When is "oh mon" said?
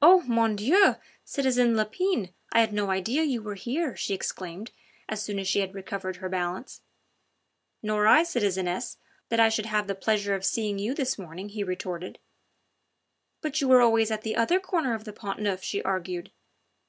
0.00-0.56